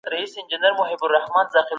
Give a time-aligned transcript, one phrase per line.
[0.09, 1.61] جنګونه د وحشت نښه ده.